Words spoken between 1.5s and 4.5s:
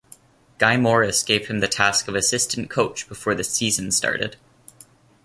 the task of assistant coach before the season started.